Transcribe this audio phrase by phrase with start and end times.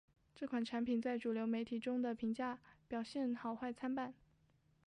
[0.33, 4.15] 这款产品在主流媒体中的评价表现好坏参半。